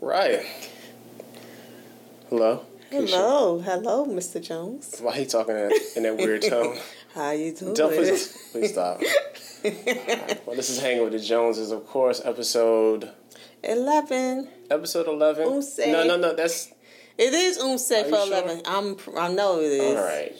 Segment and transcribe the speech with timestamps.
[0.00, 0.44] Right.
[2.28, 2.64] Hello.
[2.90, 4.42] Hello, hello, Mr.
[4.42, 4.98] Jones.
[5.00, 6.76] Why he talking in, in that weird tone?
[7.14, 7.74] How are you doing?
[7.74, 9.00] Don't please, please stop.
[9.64, 12.20] Alright, Well, this is hanging with the Joneses, of course.
[12.24, 13.10] Episode
[13.62, 14.48] Eleven.
[14.70, 15.46] episode eleven.
[15.46, 15.86] Umse.
[15.92, 16.34] No, no, no.
[16.34, 16.72] That's
[17.18, 18.26] It is umse Are for sure?
[18.26, 18.62] eleven.
[18.64, 18.96] I'm.
[19.16, 19.96] I know it is.
[19.96, 20.32] all right.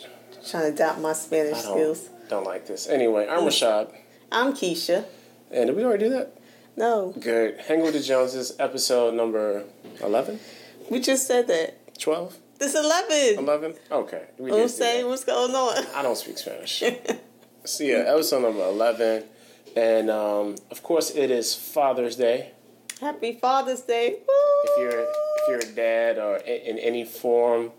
[0.48, 2.04] Trying to doubt my Spanish I skills.
[2.04, 2.88] don't, don't like this.
[2.88, 3.92] Anyway, I'm Rashad,
[4.32, 5.04] I'm Keisha.
[5.50, 6.34] and did we already do that?
[6.80, 7.58] No, Good.
[7.60, 9.64] Hanging with the Joneses, episode number
[10.02, 10.40] 11?
[10.90, 11.98] we just said that.
[11.98, 12.34] 12?
[12.58, 13.38] This eleven.
[13.44, 13.74] 11?
[13.92, 14.22] Okay.
[14.38, 15.06] We Umse, that.
[15.06, 15.84] what's going on?
[15.94, 16.82] I don't speak Spanish.
[17.64, 19.24] so yeah, episode number eleven,
[19.76, 22.50] and um, of course it is Father's Day.
[23.00, 24.16] Happy Father's Day.
[24.64, 27.72] If you're if you're a dad or in, in any form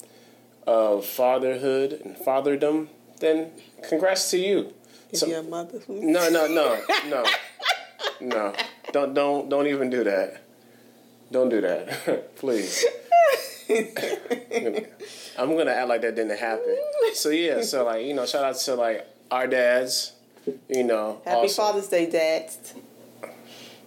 [0.68, 2.88] of fatherhood and fatherdom,
[3.20, 3.52] then
[3.88, 4.74] congrats to you.
[5.12, 5.80] If So- you're a mother.
[5.88, 7.24] No, no, no, no,
[8.22, 8.54] no.
[8.92, 10.42] Don't don't don't even do that.
[11.32, 12.84] Don't do that, please.
[15.38, 16.78] I'm gonna act like that didn't happen.
[17.14, 20.12] So yeah, so like you know, shout out to like our dads,
[20.68, 22.74] you know, Happy also Father's Day, dads.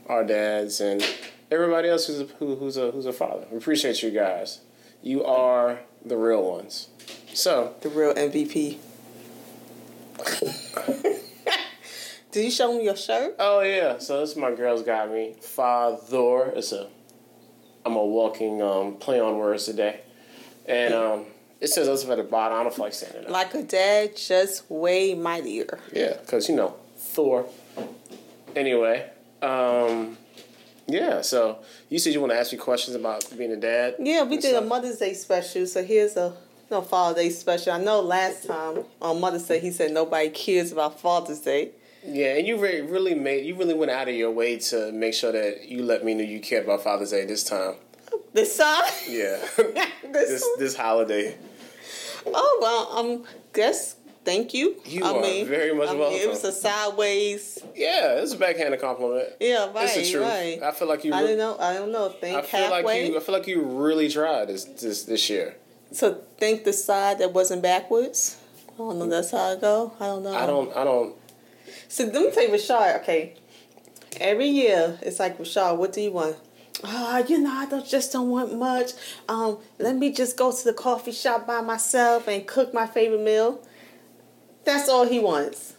[0.09, 1.05] our dads and
[1.51, 3.47] everybody else who's a, who, who's a who's a father.
[3.51, 4.61] We appreciate you guys.
[5.03, 6.89] You are the real ones.
[7.35, 8.79] So The real MVP.
[12.35, 13.37] Did you show me your shirt?
[13.39, 16.53] oh yeah, so this is my girls got me father.
[16.57, 16.89] It's a
[17.87, 20.01] I'm a walking um, play on words today,
[20.67, 21.27] and um,
[21.61, 22.59] it says us at the bottom.
[22.59, 23.31] I don't feel like saying it.
[23.31, 25.79] Like a dad, just way mightier.
[25.93, 27.47] Yeah, because you know Thor.
[28.57, 29.09] Anyway,
[29.41, 30.19] um,
[30.89, 31.23] yeah.
[31.23, 33.95] So you said you want to ask me questions about being a dad.
[34.01, 34.61] Yeah, we did a.
[34.61, 36.35] Mother's Day special, so here's a
[36.69, 37.75] no Father's Day special.
[37.75, 41.71] I know last time on Mother's Day he said nobody cares about Father's Day.
[42.07, 45.15] Yeah, and you really, really made you really went out of your way to make
[45.15, 47.75] sure that you let me know you cared about Father's Day this time.
[48.33, 51.37] This time, Yeah, this, this this holiday.
[52.27, 54.77] oh well, um, guess thank you.
[54.85, 56.19] You I are mean, very much I mean, welcome.
[56.21, 57.59] It was a sideways.
[57.75, 59.31] Yeah, it's a backhanded compliment.
[59.41, 60.23] Yeah, right, it's the truth.
[60.25, 60.63] right.
[60.63, 61.13] I feel like you.
[61.15, 61.57] I don't know.
[61.59, 62.09] I don't know.
[62.11, 62.83] Think I feel halfway.
[62.83, 63.17] like you.
[63.17, 65.57] I feel like you really tried this this this year.
[65.93, 68.37] so think the side that wasn't backwards.
[68.75, 69.07] I don't know.
[69.09, 69.93] That's how I go.
[70.01, 70.35] I don't know.
[70.35, 70.77] I don't.
[70.77, 71.15] I don't.
[71.95, 73.03] So let me tell you, Rashad.
[73.03, 73.35] Okay,
[74.17, 75.77] every year it's like Rashad.
[75.77, 76.35] What do you want?
[76.83, 78.91] Oh, you know, I don't, just don't want much.
[79.29, 83.21] Um, let me just go to the coffee shop by myself and cook my favorite
[83.21, 83.65] meal.
[84.65, 85.77] That's all he wants.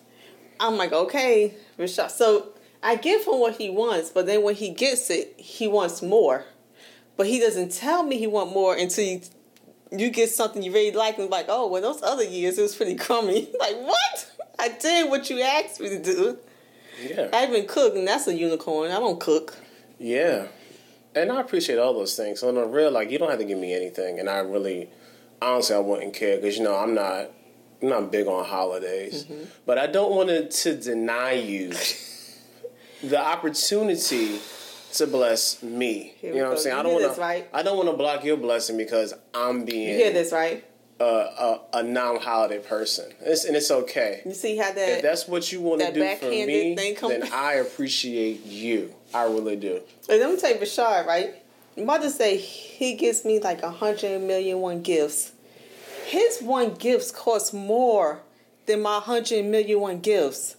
[0.58, 2.12] I'm like, okay, Rashad.
[2.12, 6.02] So I give him what he wants, but then when he gets it, he wants
[6.02, 6.46] more.
[7.18, 9.22] But he doesn't tell me he want more until you,
[9.92, 12.74] you get something you really like and like, oh, well, those other years it was
[12.74, 13.50] pretty crummy.
[13.60, 14.32] like, what?
[14.60, 16.38] I did what you asked me to do.
[17.02, 17.30] Yeah.
[17.34, 18.06] I've been cooking.
[18.06, 18.92] that's a unicorn.
[18.92, 19.58] I don't cook.
[20.00, 20.48] Yeah.
[21.14, 22.40] And I appreciate all those things.
[22.40, 24.90] So in the real, like, you don't have to give me anything, and I really,
[25.42, 27.32] honestly, I wouldn't care because you know I'm not,
[27.82, 29.44] I'm not big on holidays, Mm-hmm.
[29.66, 31.74] but I don't want to, to deny you
[33.04, 34.40] the opportunity
[34.94, 36.16] to bless me.
[36.22, 36.76] You know what I'm saying?
[36.76, 37.50] You I don't want to, right?
[37.54, 40.64] I don't want to block your blessing because I'm being You hear this, right?
[41.00, 44.22] A, a, a non-holiday person, it's, and it's okay.
[44.26, 45.02] You see how If that?
[45.02, 48.94] that's what you want to do for me, then I appreciate you.
[49.14, 49.82] I really do.
[50.10, 51.36] And let me tell you, Bashar, right?
[51.78, 55.34] Mother's Day, he gives me like a hundred million one gifts.
[56.06, 58.22] His one gifts cost more
[58.66, 60.56] than my hundred million one gifts.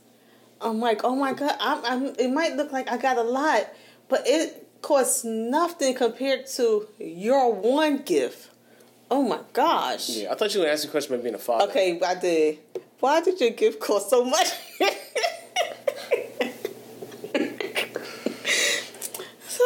[0.60, 3.68] I'm like, oh my god, I'm, I'm, it might look like I got a lot,
[4.08, 8.50] but it costs nothing compared to your one gift.
[9.10, 10.08] Oh my gosh.
[10.10, 11.68] Yeah, I thought you were to ask a question about being a father.
[11.68, 12.58] Okay, I did.
[12.98, 14.48] Why did your gift cost so much?
[19.46, 19.64] so,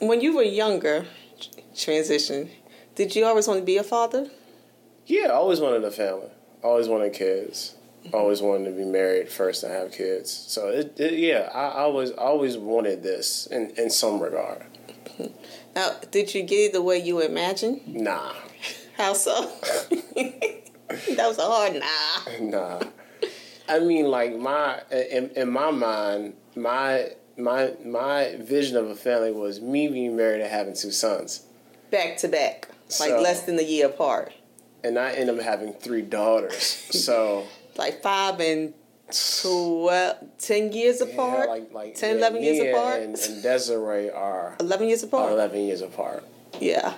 [0.00, 1.06] when you were younger,
[1.76, 2.50] transition,
[2.94, 4.28] did you always want to be a father?
[5.06, 6.28] Yeah, I always wanted a family.
[6.62, 7.74] Always wanted kids.
[8.12, 10.30] Always wanted to be married first and have kids.
[10.30, 14.64] So it, it yeah, I, I always wanted this in, in some regard.
[15.74, 17.86] Now, did you get it the way you imagined?
[17.86, 18.32] Nah,
[18.96, 19.50] How so?
[20.16, 22.40] that was a hard nah.
[22.40, 22.80] nah.
[23.68, 29.30] I mean, like my in, in my mind, my my my vision of a family
[29.30, 31.44] was me being married and having two sons,
[31.90, 32.68] Back to back,
[32.98, 34.32] like So- less than a year apart,
[34.82, 36.64] and I end up having three daughters.
[36.90, 37.44] So
[37.76, 38.74] like five and
[39.12, 44.10] 12, 10 years yeah, apart, like like 10, yeah, 11 years apart, and, and Desiree
[44.10, 45.32] are 11 years apart.
[45.32, 46.24] eleven years apart.
[46.60, 46.94] Yeah.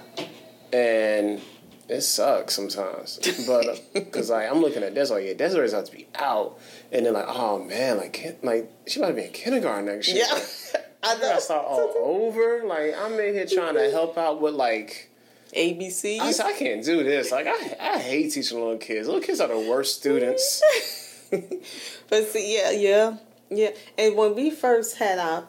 [0.73, 1.41] and
[1.89, 3.19] it sucks sometimes.
[3.47, 6.59] But uh, because like I'm looking at Desiree, yeah, Desiree's about to be out,
[6.91, 10.25] and then like, oh man, like like she might be in kindergarten next year.
[10.29, 10.81] Yeah.
[11.05, 12.63] I gotta start all over.
[12.65, 15.11] Like I'm in here trying to help out with like
[15.55, 16.19] ABC.
[16.21, 17.33] I, I can't do this.
[17.33, 19.09] Like I, I hate teaching little kids.
[19.09, 20.63] Little kids are the worst students.
[22.11, 23.17] but see, yeah, yeah,
[23.51, 23.71] yeah.
[23.97, 25.47] And when we first had our,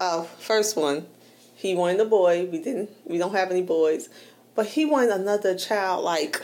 [0.00, 1.06] our first one,
[1.54, 2.48] he wanted a boy.
[2.50, 2.90] We didn't.
[3.04, 4.08] We don't have any boys,
[4.54, 6.04] but he wanted another child.
[6.04, 6.42] Like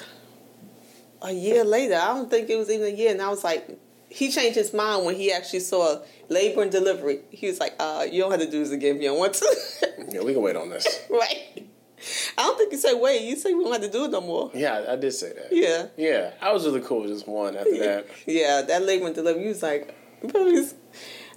[1.23, 3.13] a year later, I don't think it was even a year.
[3.13, 3.79] And I was like,
[4.11, 7.21] he changed his mind when he actually saw labor and delivery.
[7.31, 9.35] He was like, uh, you don't have to do this again if you don't want
[9.35, 9.57] to.
[10.11, 10.87] yeah, we can wait on this.
[11.09, 11.67] right.
[12.39, 13.23] I don't think you said wait.
[13.23, 14.51] You said we don't have to do it no more.
[14.55, 15.49] Yeah, I did say that.
[15.51, 15.87] Yeah.
[15.97, 18.07] Yeah, I was really cool with just one after that.
[18.27, 19.43] yeah, that labor and delivery.
[19.43, 19.95] You was like,
[20.29, 20.75] please.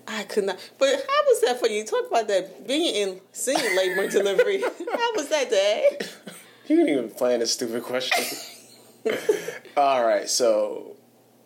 [0.08, 0.58] I could not.
[0.78, 1.84] But how was that for you?
[1.84, 4.62] Talk about that being in seeing labor and delivery.
[4.94, 5.98] how was that, day?
[6.68, 8.24] You didn't even plan a stupid question.
[9.78, 10.96] All right, so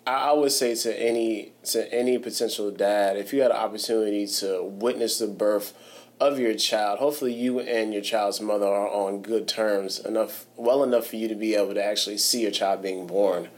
[0.08, 4.64] I would say to any to any potential dad, if you had an opportunity to
[4.64, 5.74] witness the birth
[6.20, 10.84] of your child, hopefully you and your child's mother are on good terms enough, well
[10.84, 13.50] enough for you to be able to actually see your child being born.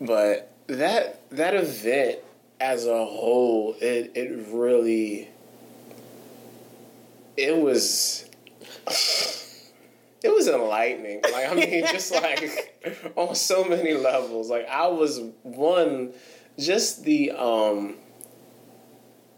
[0.00, 2.18] But that that event
[2.60, 5.28] as a whole, it it really
[7.36, 8.28] it was
[10.22, 11.22] it was enlightening.
[11.22, 14.50] Like I mean, just like on so many levels.
[14.50, 16.12] Like I was one,
[16.58, 17.94] just the um,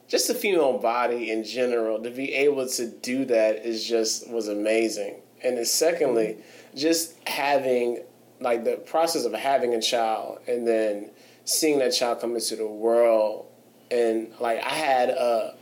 [0.09, 4.49] just the female body in general to be able to do that is just was
[4.49, 5.21] amazing.
[5.45, 6.39] And then secondly,
[6.75, 8.03] just having
[8.41, 11.11] like the process of having a child and then
[11.45, 13.47] seeing that child come into the world
[13.91, 15.55] and like I had a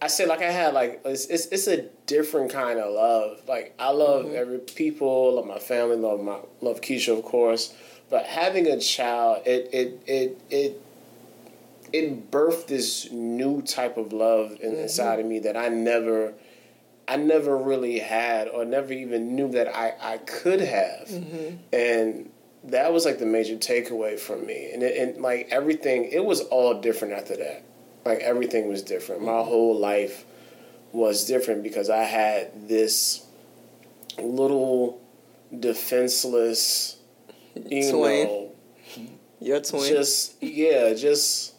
[0.00, 3.40] I said like I had like it's, it's, it's a different kind of love.
[3.48, 4.36] Like I love mm-hmm.
[4.36, 7.74] every people, love my family, love my love Keisha of course.
[8.10, 10.83] But having a child, it it it it
[11.94, 14.80] it birthed this new type of love in, mm-hmm.
[14.80, 16.34] inside of me that I never
[17.06, 21.06] I never really had or never even knew that I, I could have.
[21.06, 21.56] Mm-hmm.
[21.72, 22.30] And
[22.64, 24.70] that was like the major takeaway from me.
[24.72, 27.62] And, it, and like everything, it was all different after that.
[28.04, 29.22] Like everything was different.
[29.22, 29.48] My mm-hmm.
[29.48, 30.24] whole life
[30.92, 33.24] was different because I had this
[34.18, 35.00] little
[35.60, 36.96] defenseless,
[37.54, 38.26] you twin.
[38.26, 38.52] know,
[39.40, 39.92] your twin.
[39.92, 41.53] Just yeah, just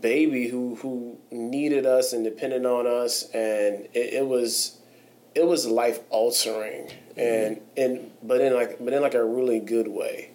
[0.00, 4.78] baby who who needed us and depended on us, and it, it was
[5.34, 7.80] it was life altering, and mm-hmm.
[7.80, 10.30] and but in like but in like a really good way.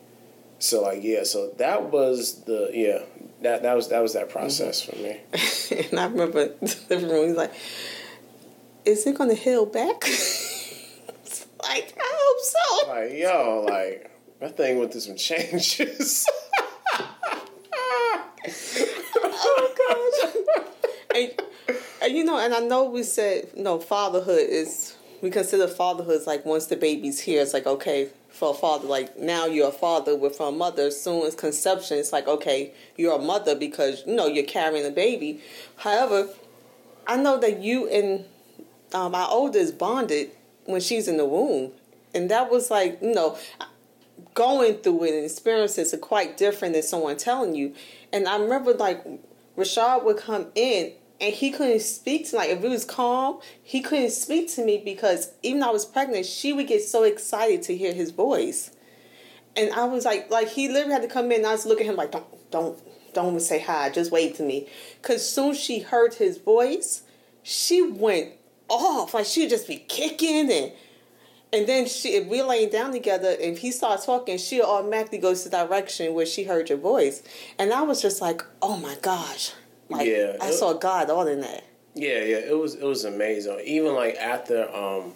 [0.60, 3.00] So like yeah, so that was the yeah
[3.42, 4.98] that that was that was that process mm-hmm.
[4.98, 5.88] for me.
[5.90, 7.28] and I remember the room.
[7.30, 7.54] He's like,
[8.86, 10.04] "Is it going to heal back?"
[11.64, 12.88] like I hope so.
[12.90, 16.28] Like yo, like that thing went through some changes.
[21.20, 25.68] And, and you know, and I know we said you know fatherhood is we consider
[25.68, 28.88] fatherhood as like once the baby's here, it's like okay, for a father.
[28.88, 30.84] Like now you're a father with for a mother.
[30.84, 34.86] As soon as conception, it's like okay, you're a mother because you know you're carrying
[34.86, 35.42] a baby.
[35.78, 36.30] However,
[37.06, 38.26] I know that you and
[38.94, 40.32] um, our oldest bonded
[40.66, 41.72] when she's in the womb,
[42.14, 43.38] and that was like you know
[44.34, 47.74] going through it and experiences are quite different than someone telling you.
[48.14, 49.06] And I remember like
[49.58, 53.82] Rashad would come in and he couldn't speak to like if it was calm he
[53.82, 57.62] couldn't speak to me because even though i was pregnant she would get so excited
[57.64, 58.72] to hear his voice.
[59.56, 61.88] And i was like like he literally had to come in and i was looking
[61.88, 62.80] at him like don't don't
[63.14, 64.68] don't even say hi just wave to me.
[65.02, 67.04] Because soon she heard his voice
[67.44, 68.34] she went
[68.70, 70.72] off like she'd just be kicking and
[71.52, 75.42] and then she if we're laying down together if he starts talking she automatically goes
[75.44, 77.24] to the direction where she heard your voice.
[77.58, 79.54] And i was just like oh my gosh
[79.90, 81.64] like yeah, I saw God all in that.
[81.96, 83.60] Yeah, yeah, it was it was amazing.
[83.66, 85.14] Even like after um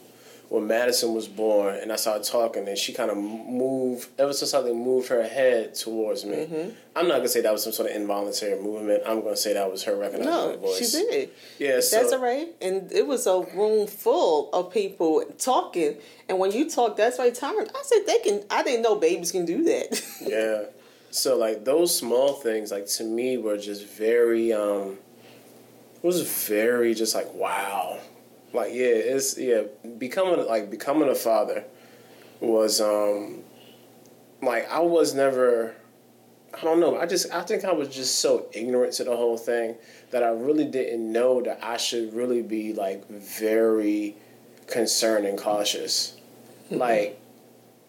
[0.54, 4.46] when Madison was born and I started talking and she kind of moved ever so
[4.46, 6.36] slightly moved her head towards me.
[6.36, 6.70] Mm-hmm.
[6.96, 9.02] I'm not gonna say that was some sort of involuntary movement.
[9.04, 10.92] I'm gonna say that was her recognizing no, my voice.
[10.92, 11.30] She did.
[11.58, 12.50] Yeah, so, that's all right.
[12.62, 15.96] And it was a room full of people talking.
[16.30, 17.56] And when you talk, that's right time.
[17.58, 18.44] I said they can.
[18.52, 20.04] I didn't know babies can do that.
[20.22, 20.66] yeah.
[21.14, 24.52] So like those small things, like to me, were just very.
[24.52, 24.98] um
[25.98, 28.00] It was very just like wow,
[28.52, 29.62] like yeah, it's yeah
[30.00, 31.66] becoming like becoming a father
[32.40, 33.44] was um
[34.42, 35.76] like I was never.
[36.60, 36.98] I don't know.
[36.98, 39.76] I just I think I was just so ignorant to the whole thing
[40.10, 44.16] that I really didn't know that I should really be like very
[44.66, 46.18] concerned and cautious.
[46.72, 46.78] Mm-hmm.
[46.78, 47.20] Like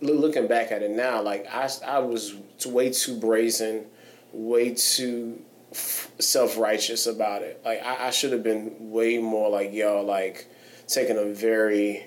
[0.02, 2.34] looking back at it now, like I, I was
[2.66, 3.86] way too brazen,
[4.32, 5.42] way too
[5.72, 7.60] self righteous about it.
[7.64, 10.48] Like I, I should have been way more like yo, like
[10.86, 12.04] taking a very,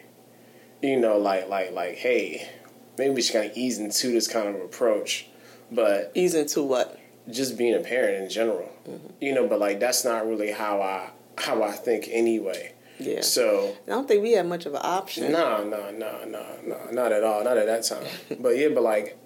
[0.82, 2.50] you know, like like like hey,
[2.98, 5.28] maybe we should kind of ease into this kind of approach,
[5.72, 7.00] but Ease into what?
[7.30, 9.08] just being a parent in general, mm-hmm.
[9.20, 9.48] you know.
[9.48, 12.74] But like that's not really how I how I think anyway.
[13.00, 13.22] Yeah.
[13.22, 15.32] So I don't think we had much of an option.
[15.32, 18.06] no, no, no, no, no, not at all, not at that time.
[18.42, 19.18] but yeah, but like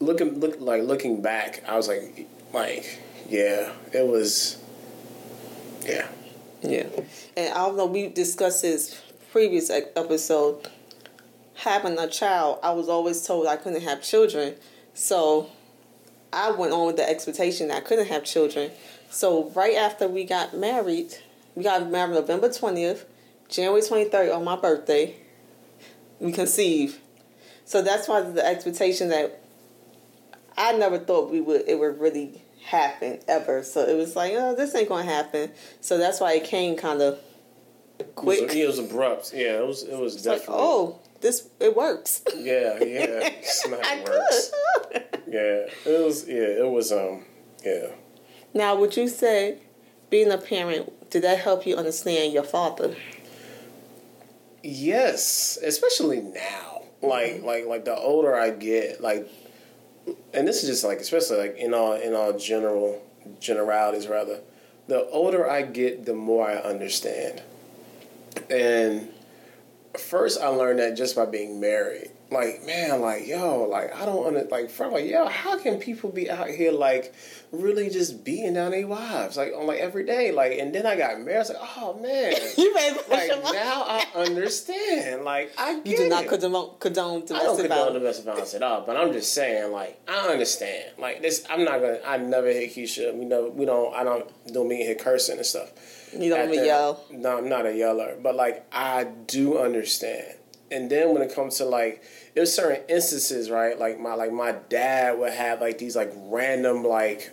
[0.00, 4.58] looking, look, like looking back, I was like, like, yeah, it was,
[5.84, 6.08] yeah,
[6.62, 6.86] Yeah.
[7.36, 9.00] And although we discussed this
[9.30, 10.68] previous episode,
[11.54, 14.54] having a child, I was always told I couldn't have children.
[14.94, 15.50] So
[16.32, 18.70] I went on with the expectation that I couldn't have children.
[19.10, 21.14] So right after we got married,
[21.54, 23.04] we got married November 20th,
[23.48, 25.14] January 23rd on my birthday,
[26.18, 26.98] we conceived.
[27.64, 29.40] So that's why the expectation that
[30.56, 33.62] I never thought we would it would really happen ever.
[33.62, 35.50] So it was like, oh, this ain't gonna happen.
[35.80, 37.18] So that's why it came kind of
[37.98, 38.54] it was, quick.
[38.54, 39.32] it was abrupt.
[39.34, 40.64] Yeah, it was, it was It's like, definitely.
[40.64, 42.22] oh, this it works.
[42.36, 44.50] Yeah, yeah, smack works.
[44.92, 45.02] could.
[45.28, 46.28] Yeah, it was.
[46.28, 46.92] Yeah, it was.
[46.92, 47.24] Um,
[47.64, 47.88] yeah.
[48.54, 49.58] now, would you say
[50.08, 52.94] being a parent did that help you understand your father?
[54.62, 56.82] Yes, especially now.
[57.02, 59.28] Like like like the older I get, like
[60.32, 63.02] and this is just like especially like in all in all general
[63.40, 64.40] generalities rather.
[64.88, 67.42] The older I get, the more I understand.
[68.48, 69.08] And
[69.98, 72.10] first I learned that just by being married.
[72.28, 76.10] Like, man, like, yo, like I don't under like from like, yo, how can people
[76.10, 77.14] be out here like
[77.52, 80.32] really just beating down their wives like on like every day?
[80.32, 82.34] Like and then I got married, I was like, oh man.
[82.56, 85.24] You made like now I understand.
[85.24, 86.28] Like I You do not it.
[86.28, 87.94] condone, condone I don't domestic condone violence.
[87.94, 90.84] domestic violence at all, but I'm just saying, like, I understand.
[90.98, 92.00] Like this, I'm not gonna.
[92.04, 93.14] I never hit Keisha.
[93.14, 93.94] We know we don't.
[93.94, 95.70] I don't don't mean hit cursing and stuff.
[96.12, 97.04] You don't even yell.
[97.10, 100.34] No, I'm not a yeller, but like I do understand.
[100.70, 102.02] And then when it comes to like,
[102.34, 103.78] there's certain instances, right?
[103.78, 107.30] Like my like my dad would have like these like random like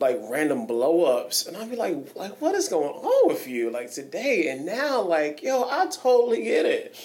[0.00, 3.70] like random blow ups and I'd be like like what is going on with you
[3.70, 4.48] like today?
[4.48, 6.96] And now like yo I totally get it.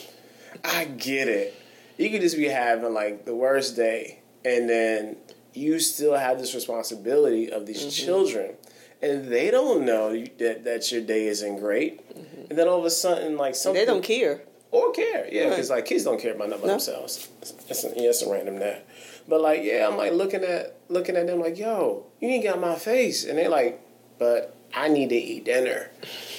[0.66, 1.56] I get it.
[1.98, 5.18] You could just be having like the worst day and then
[5.54, 8.06] you still have this responsibility of these mm-hmm.
[8.06, 8.56] children.
[9.02, 12.08] And they don't know that, that your day isn't great.
[12.10, 12.50] Mm-hmm.
[12.50, 14.42] And then all of a sudden like something They don't care.
[14.72, 15.28] Or care.
[15.32, 15.50] Yeah, Right.
[15.52, 16.74] because like kids don't care about nothing No.
[16.74, 17.28] themselves.
[17.70, 18.86] It's, yeah, it's a random that.
[19.28, 22.60] But like, yeah, I'm like looking at looking at them like, yo, you ain't got
[22.60, 23.80] my face, and they're like,
[24.20, 25.90] but I need to eat dinner,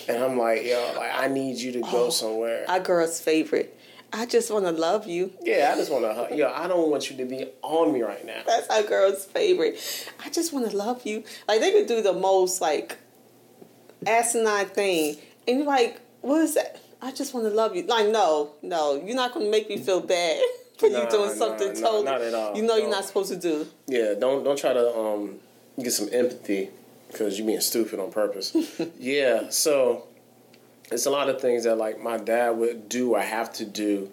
[0.08, 2.64] and I'm like, yo, like I need you to go Oh, somewhere.
[2.68, 3.75] Our girl's favorite.
[4.11, 5.32] I just want to love you.
[5.42, 6.35] yeah, I just want to hug.
[6.35, 8.40] Yo, I don't want you to be on me right now.
[8.47, 9.78] That's our girl's favorite.
[10.25, 11.25] I just want to love you.
[11.47, 12.97] Like they could do the most like
[14.06, 15.16] asinine thing,
[15.47, 16.80] and you're like, what is that?
[17.00, 17.83] I just want to love you.
[17.85, 20.40] Like no, no, you're not gonna make me feel bad
[20.78, 22.57] for Nah, you doing something nah, totally not at all.
[22.57, 23.67] you know you're not supposed to do.
[23.87, 25.38] Yeah, don't don't try to um
[25.81, 26.71] get some empathy
[27.09, 28.55] because you're being stupid on purpose.
[28.99, 30.07] yeah, so
[30.90, 34.11] it's a lot of things that like my dad would do or have to do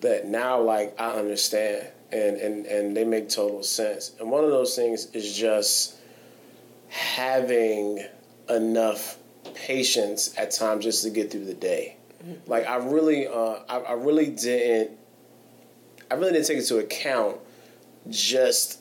[0.00, 4.12] that now like I understand and and and they make total sense.
[4.20, 5.96] And one of those things is just
[6.88, 8.04] having
[8.48, 9.18] enough
[9.54, 11.96] patience at times just to get through the day.
[12.46, 14.98] Like I really uh I, I really didn't
[16.10, 17.38] I really didn't take into account
[18.08, 18.80] just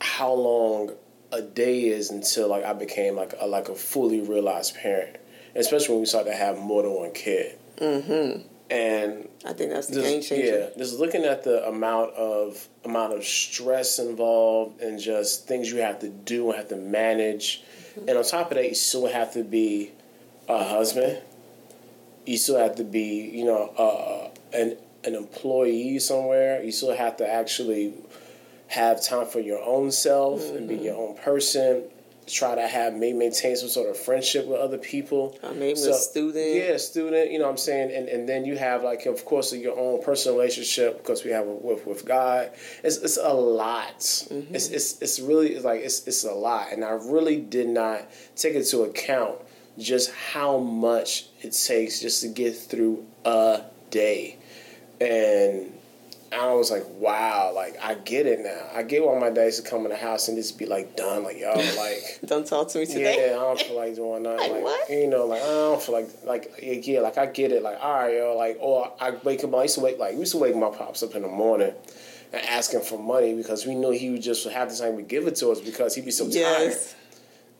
[0.00, 0.92] how long
[1.32, 5.16] a day is until like I became like a like a fully realized parent,
[5.54, 7.58] especially when we started to have more than one kid.
[7.78, 8.46] Mm-hmm.
[8.68, 10.58] And I think that's the game changer.
[10.58, 15.78] yeah, just looking at the amount of amount of stress involved and just things you
[15.78, 17.62] have to do and have to manage,
[17.96, 18.08] Mm-hmm.
[18.10, 19.90] and on top of that, you still have to be
[20.48, 21.18] a husband.
[22.26, 26.62] You still have to be, you know, uh, an an employee somewhere.
[26.62, 27.94] You still have to actually
[28.68, 30.84] have time for your own self and be Mm-hmm.
[30.84, 31.84] your own person.
[32.26, 35.38] Try to have maybe maintain some sort of friendship with other people.
[35.44, 36.56] Or maybe a student.
[36.56, 37.30] Yeah, student.
[37.30, 40.02] You know what I'm saying, and and then you have like of course your own
[40.02, 42.50] personal relationship because we have with with God.
[42.82, 44.00] It's it's a lot.
[44.00, 44.56] Mm-hmm.
[44.56, 48.10] It's it's it's really it's like it's it's a lot, and I really did not
[48.34, 49.36] take it into account
[49.78, 54.38] just how much it takes just to get through a day,
[55.00, 55.72] and.
[56.32, 58.66] I was like, wow, like I get it now.
[58.74, 60.96] I get why my dad used to come in the house and just be like
[60.96, 63.28] done, like y'all, like Don't talk to me today.
[63.30, 64.38] yeah, I don't feel like doing nothing.
[64.40, 64.90] Like Like, what?
[64.90, 67.62] you know, like I don't feel like like yeah, like I get it.
[67.62, 69.54] Like all right, yo, like or I wake up.
[69.54, 71.72] I used to wake like we used to wake my pops up in the morning
[72.32, 75.08] and ask him for money because we knew he would just half the time would
[75.08, 76.74] give it to us because he'd be so tired.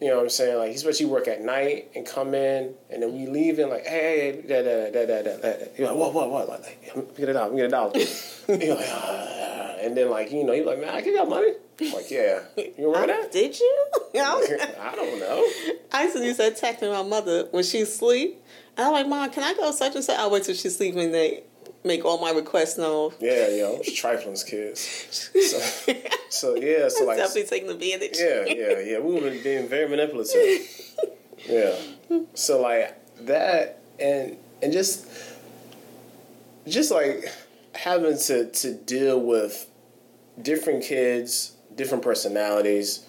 [0.01, 0.59] You know what I'm saying?
[0.59, 4.43] Like, especially work at night and come in, and then we leave in like, hey,
[4.47, 5.65] da da da da da da.
[5.79, 6.49] You're like, what, what, what?
[6.49, 7.97] Like, like get it out, get it out.
[7.97, 9.77] you're like, ah.
[9.81, 11.53] and then like, you know, you're like, man, I give y'all money.
[11.81, 13.33] I'm like, yeah, you remember I- that?
[13.33, 13.87] Did you?
[14.17, 15.47] I I don't know.
[15.93, 18.43] I used to use that texting my mother when she's sleep.
[18.77, 20.19] And I'm like, Mom, can I go such and such?
[20.19, 21.45] I wait till she sleep and they
[21.87, 23.13] make all my requests known.
[23.21, 24.81] Yeah, yo, it's trifling's kids.
[25.11, 25.59] So,
[26.31, 28.17] so yeah, so like, Definitely taking advantage.
[28.19, 28.99] yeah, yeah, yeah.
[28.99, 30.69] We were being very manipulative.
[31.47, 31.77] Yeah.
[32.35, 35.07] So like that, and and just
[36.67, 37.33] just like
[37.75, 39.69] having to to deal with
[40.41, 43.05] different kids, different personalities,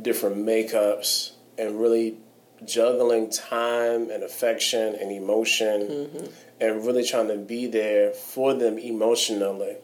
[0.00, 2.16] different makeups, and really
[2.64, 6.26] juggling time and affection and emotion, mm-hmm.
[6.60, 9.76] And really trying to be there for them emotionally.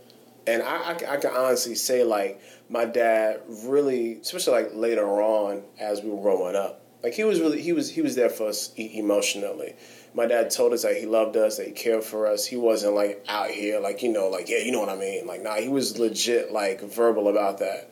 [0.46, 5.06] And I, I, can- I can honestly say, like, my dad really, especially like later
[5.22, 8.30] on as we were growing up, like he was really he was he was there
[8.30, 9.74] for us e- emotionally.
[10.14, 12.46] My dad told us that he loved us, that he cared for us.
[12.46, 15.26] He wasn't like out here, like you know, like yeah, you know what I mean.
[15.26, 17.90] Like nah, he was legit, like verbal about that,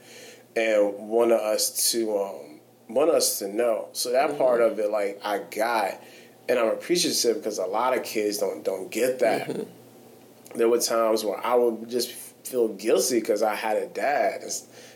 [0.56, 3.88] and wanted us to um wanted us to know.
[3.92, 6.00] So that part of it, like I got,
[6.48, 10.58] and I'm appreciative because a lot of kids don't don't get that mm-hmm.
[10.58, 12.10] there were times where I would just
[12.44, 14.52] feel guilty because I had a dad, and-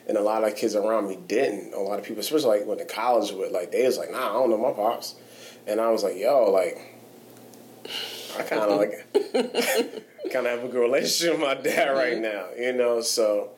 [0.09, 1.75] and a lot of kids around me didn't.
[1.75, 4.31] A lot of people, especially like went to college with, like they was like, "Nah,
[4.31, 5.17] I don't know my pops,"
[5.67, 6.93] and I was like, "Yo, like."
[8.38, 9.12] I kind of like,
[10.33, 12.23] kind of have a good relationship with my dad right mm-hmm.
[12.23, 13.00] now, you know.
[13.00, 13.50] So,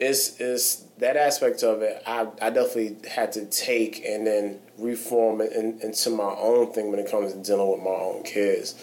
[0.00, 2.02] it's it's that aspect of it.
[2.06, 6.90] I I definitely had to take and then reform it in, into my own thing
[6.90, 8.74] when it comes to dealing with my own kids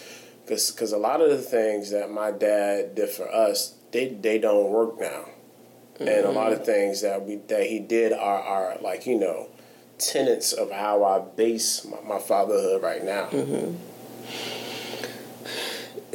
[0.46, 4.70] because a lot of the things that my dad did for us they they don't
[4.70, 5.26] work now
[6.00, 6.66] and a lot of mm-hmm.
[6.66, 9.48] things that we that he did are are like you know
[9.98, 13.76] tenets of how I base my, my fatherhood right now mm-hmm.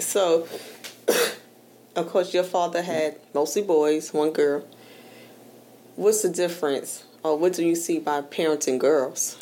[0.01, 0.46] So,
[1.96, 4.64] of course, your father had mostly boys, one girl.
[5.96, 9.37] What's the difference, or what do you see by parenting girls?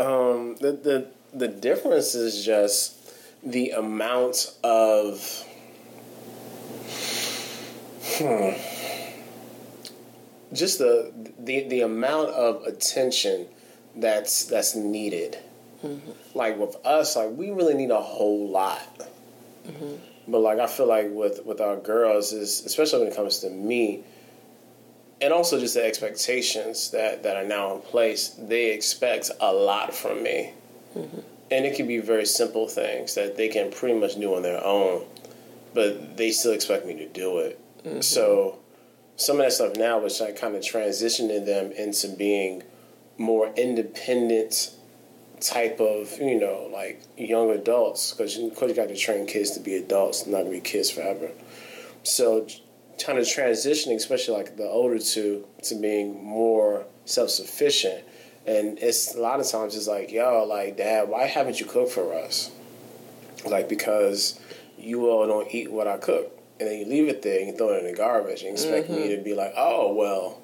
[0.00, 2.96] um the the the difference is just
[3.42, 5.44] the amount of
[8.16, 8.50] hmm,
[10.54, 13.46] just the the the amount of attention
[13.96, 15.38] that's that's needed.
[16.34, 18.82] Like with us, like we really need a whole lot.
[20.28, 23.50] But like I feel like with with our girls is especially when it comes to
[23.50, 24.04] me,
[25.20, 28.30] and also just the expectations that that are now in place.
[28.38, 30.52] They expect a lot from me,
[30.96, 31.20] mm-hmm.
[31.50, 34.64] and it can be very simple things that they can pretty much do on their
[34.64, 35.04] own,
[35.74, 37.60] but they still expect me to do it.
[37.84, 38.00] Mm-hmm.
[38.00, 38.58] So
[39.16, 42.62] some of that stuff now is like kind of transitioning them into being
[43.18, 44.70] more independent
[45.40, 49.60] type of you know like young adults because you, you got to train kids to
[49.60, 51.30] be adults not to be kids forever
[52.02, 52.46] so
[53.04, 58.04] kind of transitioning especially like the older two to being more self-sufficient
[58.46, 61.92] and it's a lot of times it's like yo like dad why haven't you cooked
[61.92, 62.50] for us
[63.48, 64.38] like because
[64.78, 67.56] you all don't eat what i cook and then you leave it there and you
[67.56, 70.40] throw it in the garbage and expect me to be like oh well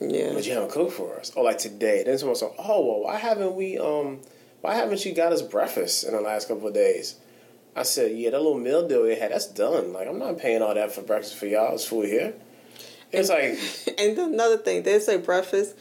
[0.00, 0.32] Yeah.
[0.34, 1.32] but you haven't cooked for us.
[1.34, 3.78] Or like today, then someone's like, "Oh well, why haven't we?
[3.78, 4.20] Um,
[4.60, 7.16] why haven't you got us breakfast in the last couple of days?"
[7.78, 9.92] I said, "Yeah, that little meal deal they had, that's done.
[9.92, 11.74] Like I'm not paying all that for breakfast for y'all.
[11.74, 12.34] It's food here."
[13.12, 13.58] It's like,
[13.98, 15.74] And another thing, they say breakfast.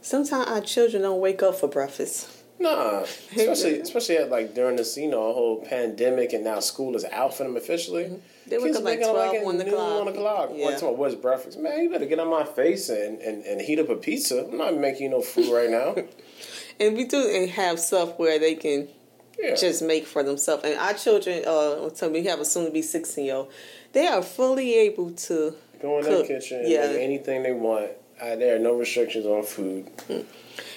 [0.00, 2.28] Sometimes our children don't wake up for breakfast.
[2.58, 3.00] nah.
[3.36, 7.34] Especially, especially at like during this, you know, whole pandemic, and now school is out
[7.34, 8.10] for them officially.
[8.46, 10.04] They wake up like waking 12, at 1 noon, o'clock.
[10.06, 10.50] 1 o'clock.
[10.54, 10.66] Yeah.
[10.66, 11.58] Like, about what's breakfast?
[11.58, 14.46] Man, you better get on my face and, and, and heat up a pizza.
[14.50, 15.96] I'm not making you no food right now.
[16.80, 18.88] And we do and have stuff where they can
[19.40, 19.54] Yeah.
[19.54, 20.64] just make for themselves.
[20.64, 23.52] And our children, uh, so we have a soon to be 16 year old,
[23.92, 25.54] they are fully able to.
[25.80, 26.26] Go in Cook.
[26.28, 26.80] the kitchen, Yeah.
[26.80, 27.90] anything they want.
[28.20, 29.88] Uh, there are no restrictions on food.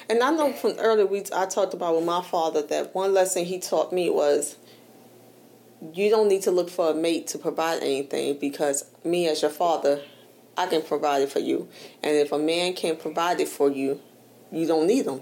[0.09, 3.43] And I know from earlier we I talked about with my father that one lesson
[3.43, 4.55] he taught me was
[5.93, 9.51] you don't need to look for a mate to provide anything because me as your
[9.51, 10.01] father,
[10.57, 11.67] I can provide it for you.
[12.01, 13.99] And if a man can't provide it for you,
[14.51, 15.21] you don't need him.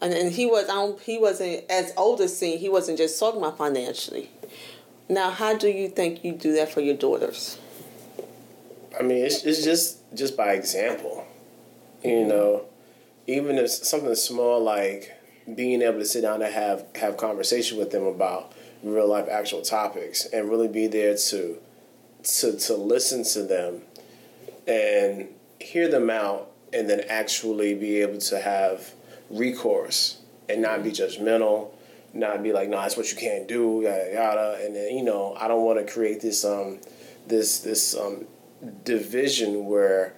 [0.00, 3.40] And and he was I don't, he wasn't as older seeing he wasn't just talking
[3.40, 4.30] about financially.
[5.08, 7.58] Now, how do you think you do that for your daughters?
[8.98, 11.26] I mean, it's, it's just just by example.
[12.04, 12.28] You mm-hmm.
[12.28, 12.64] know,
[13.26, 15.16] even if something small like
[15.54, 19.62] being able to sit down and have have conversation with them about real life actual
[19.62, 21.58] topics and really be there to
[22.22, 23.82] to to listen to them
[24.66, 25.28] and
[25.60, 28.92] hear them out and then actually be able to have
[29.30, 31.70] recourse and not be judgmental,
[32.12, 34.58] not be like, no, that's what you can't do, yada yada.
[34.64, 36.80] And then you know, I don't want to create this um
[37.26, 38.26] this this um
[38.84, 40.14] division where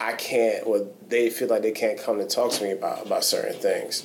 [0.00, 3.24] I can't or they feel like they can't come to talk to me about about
[3.24, 4.04] certain things.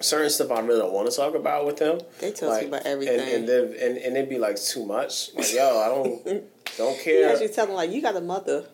[0.00, 2.00] Certain stuff I really don't want to talk about with them.
[2.18, 3.20] They tell like, you about everything.
[3.20, 5.32] and and, then, and and it'd be like too much.
[5.34, 6.24] Like yo, I don't
[6.76, 7.30] don't You care.
[7.30, 8.64] actually tell them like you got a mother.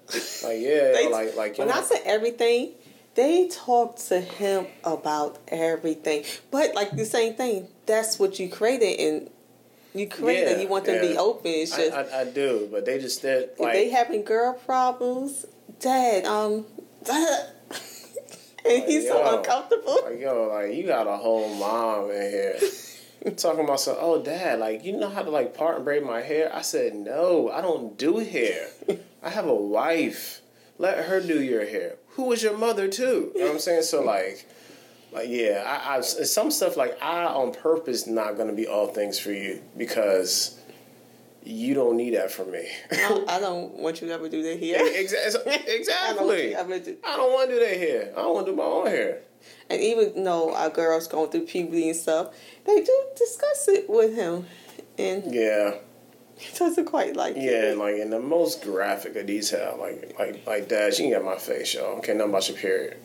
[0.43, 2.73] Like yeah, They- like like when I say everything,
[3.19, 6.25] they talk to him about everything.
[6.53, 9.31] But like the same thing, that's what you created, and
[9.93, 10.53] you created.
[10.53, 11.51] Yeah, you want them to be open.
[11.51, 14.55] It's I, just I, I do, but they just did if like they having girl
[14.55, 15.47] problems,
[15.81, 16.65] Dad, um,
[17.11, 19.99] and he's yo, so uncomfortable.
[20.05, 22.59] Like yo, like you got a whole mom in here.
[23.37, 26.23] Talking about some, oh dad, like you know how to like part and braid my
[26.23, 26.55] hair?
[26.55, 28.69] I said no, I don't do hair.
[29.25, 30.41] I have a wife.
[30.79, 31.97] Let her do your hair.
[32.11, 33.33] Who was your mother too?
[33.35, 33.83] You know what I'm saying?
[33.83, 34.49] So like,
[35.13, 39.19] like yeah, I, I some stuff like I on purpose not gonna be all things
[39.19, 40.59] for you because
[41.45, 42.69] you don't need that from me.
[42.93, 44.79] I don't, I don't want you to ever do that here.
[44.83, 45.53] exactly.
[45.53, 46.81] I don't want Exactly.
[46.81, 46.97] to do.
[47.07, 48.13] I don't want to do that hair.
[48.17, 49.21] I don't want to do my own hair.
[49.71, 52.35] And even though our girls going through puberty and stuff,
[52.67, 54.47] they do discuss it with him,
[54.99, 55.77] and Yeah.
[56.53, 57.79] he doesn't quite like Yeah, it.
[57.79, 61.37] like in the most graphic of detail, like like like Dad, you can get my
[61.37, 61.81] face, yo.
[61.81, 62.97] I don't care nothing about your period.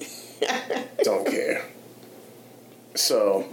[1.04, 1.64] Don't care.
[2.96, 3.46] So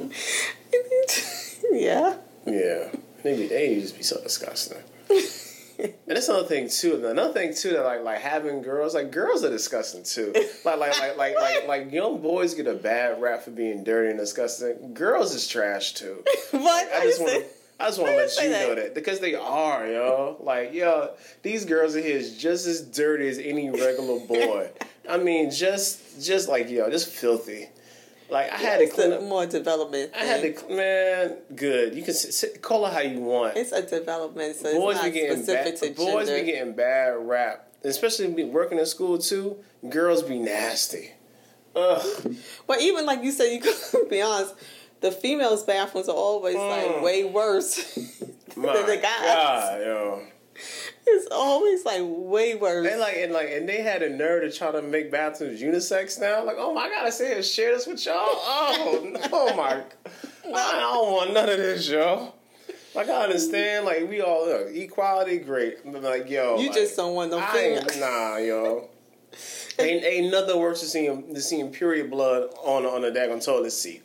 [1.70, 2.16] yeah.
[2.46, 2.88] yeah,
[3.24, 4.78] maybe they just be so disgusting.
[5.78, 7.06] And that's another thing too.
[7.06, 10.32] Another thing too that like like having girls, like girls are disgusting too.
[10.64, 14.10] Like like like like like like young boys get a bad rap for being dirty
[14.10, 14.92] and disgusting.
[14.92, 16.22] Girls is trash too.
[16.50, 16.92] What?
[16.92, 17.44] I just want to.
[17.80, 18.68] I just want to let you that?
[18.68, 20.36] know that because they are, yo.
[20.40, 24.70] Like, yo, these girls in here is just as dirty as any regular boy.
[25.08, 27.68] I mean, just, just like yo, just filthy.
[28.28, 29.22] Like I had to clean a up.
[29.24, 30.12] more development.
[30.14, 30.54] I had thing.
[30.54, 31.36] to, man.
[31.56, 31.94] Good.
[31.96, 33.56] You can sit, sit, call it how you want.
[33.56, 35.88] It's a development, so boys it's be not getting specific bad.
[35.88, 36.44] to Boys gender.
[36.44, 39.56] be getting bad rap, especially be working in school too.
[39.88, 41.10] Girls be nasty.
[41.74, 42.36] Ugh.
[42.66, 44.54] but even like you said, you could be honest.
[45.00, 47.02] The females' bathrooms are always like Mm.
[47.02, 47.94] way worse
[48.54, 49.20] than the guys.
[49.22, 50.22] God, yo.
[51.06, 52.86] It's always like way worse.
[52.86, 56.20] And like and like and they had a nerve to try to make bathrooms unisex
[56.20, 56.44] now.
[56.44, 58.14] Like, oh my god, I say share this with y'all.
[58.18, 59.82] Oh, oh my,
[60.54, 62.34] I don't want none of this, yo.
[62.94, 65.78] Like I understand, like we all look, equality, great.
[65.90, 68.88] But like yo, you like, just don't want no ain't, nah, yo.
[69.78, 73.70] ain't ain't nothing worse than seeing than seeing period blood on on a daggone toilet
[73.70, 74.02] seat.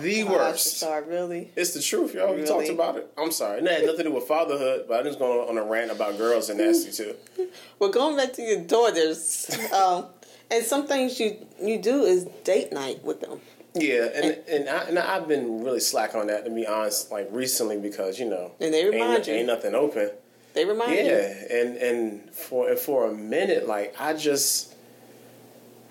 [0.00, 0.78] The Gosh, worst.
[0.78, 1.50] Sorry, really.
[1.56, 2.32] It's the truth, yo.
[2.34, 3.10] We talked about it.
[3.16, 3.58] I'm sorry.
[3.58, 5.90] And that had nothing to do with fatherhood, but I'm just going on a rant
[5.90, 7.14] about girls and nasty too.
[7.78, 10.06] Well, going back to your daughters, um,
[10.50, 13.40] and some things you you do is date night with them.
[13.74, 17.28] Yeah, and and, I, and I've been really slack on that to be honest, like
[17.30, 19.34] recently because you know And they remind ain't, you.
[19.34, 20.10] ain't nothing open.
[20.54, 21.10] They remind Yeah, you.
[21.10, 24.74] Yeah, and and for and for a minute, like I just,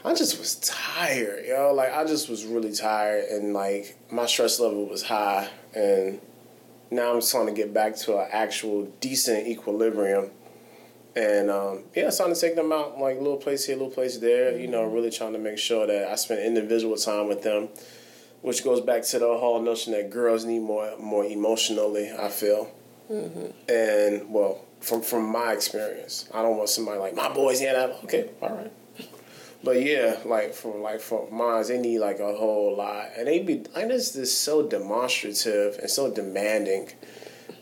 [0.05, 1.73] I just was tired, yo.
[1.73, 6.21] Like I just was really tired, and like my stress level was high, and
[6.91, 10.29] now I'm trying to get back to an actual decent equilibrium.
[11.15, 14.55] And um, yeah, starting to take them out like little place here, little place there.
[14.55, 17.69] You know, really trying to make sure that I spend individual time with them,
[18.43, 22.11] which goes back to the whole notion that girls need more more emotionally.
[22.11, 22.69] I feel,
[23.09, 27.59] and well, from from my experience, I don't want somebody like my boys.
[27.59, 28.71] Yeah, that okay, all right.
[29.65, 33.39] But yeah, like for like for mine, they need like a whole lot, and they
[33.39, 36.91] be like this this so demonstrative and so demanding,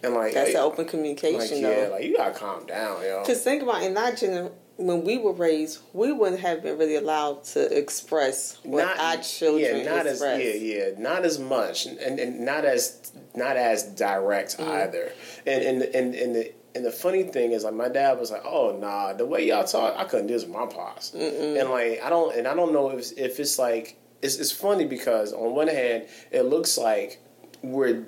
[0.03, 1.81] and like That's the open communication, like though.
[1.83, 3.21] yeah, like you gotta calm down, yo.
[3.21, 6.95] Because think about in our gener- when we were raised, we wouldn't have been really
[6.95, 10.39] allowed to express what our children yeah, not express.
[10.41, 14.67] as yeah, yeah, not as much, and, and not as not as direct Mm.
[14.67, 15.11] either.
[15.45, 18.43] And and and and the and the funny thing is, like, my dad was like,
[18.45, 22.01] "Oh nah, the way y'all talk, I couldn't do this with my pops." And like,
[22.03, 25.53] I don't, and I don't know if if it's like it's it's funny because on
[25.53, 27.21] one hand, it looks like
[27.61, 28.05] we're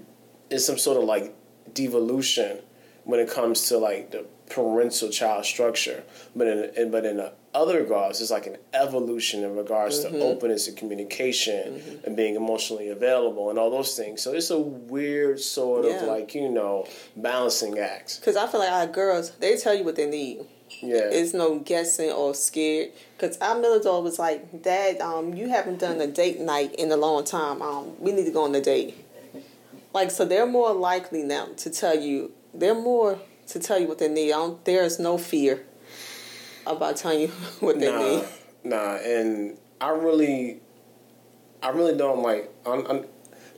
[0.49, 1.35] in some sort of like
[1.73, 2.59] devolution
[3.03, 6.03] when it comes to like the parental child structure,
[6.35, 10.15] but in, in but in the other regards, it's like an evolution in regards Mm-hmm.
[10.15, 14.21] to openness and communication and being emotionally available and all those things.
[14.21, 18.19] So it's a weird sort of like you know balancing act.
[18.19, 20.45] Because I feel like our girls, they tell you what they need.
[20.81, 22.89] Yeah, It's no guessing or scared.
[23.17, 26.91] Because our middle daughter was like, Dad, um, you haven't done a date night in
[26.91, 27.61] a long time.
[27.61, 28.93] Um, we need to go on a date.
[29.93, 33.99] Like, so they're more likely now to tell you, they're more to tell you what
[33.99, 34.31] they need.
[34.31, 35.65] I don't, there is no fear
[36.65, 37.27] about telling you
[37.59, 38.23] what they nah, need.
[38.63, 40.59] Nah, and I really,
[41.61, 42.51] I really don't like.
[42.65, 43.05] I'm, I'm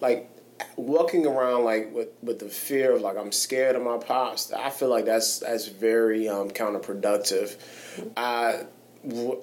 [0.01, 0.29] like
[0.75, 4.51] walking around like with with the fear of like I'm scared of my pops.
[4.51, 7.55] I feel like that's that's very um, counterproductive.
[8.15, 8.65] I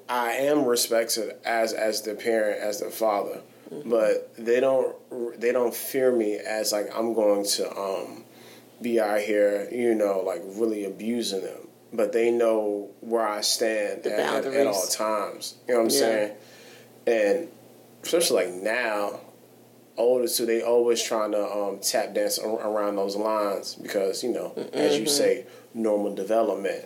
[0.08, 3.40] I am respected as as the parent as the father,
[3.84, 4.96] but they don't
[5.40, 8.24] they don't fear me as like I'm going to um,
[8.82, 11.68] be out here, you know, like really abusing them.
[11.92, 15.54] But they know where I stand at, at, all times.
[15.68, 15.98] You know what I'm Yeah.
[16.00, 16.32] saying?
[17.06, 17.48] And
[18.02, 19.20] especially like now,
[19.96, 24.32] older so they always trying to um, tap dance ar- around those lines because you
[24.32, 26.84] know, as you say, normal development.